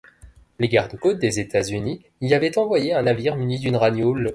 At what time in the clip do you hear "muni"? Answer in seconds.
3.37-3.59